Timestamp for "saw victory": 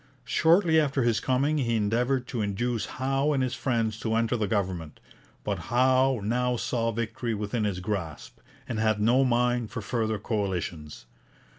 6.57-7.35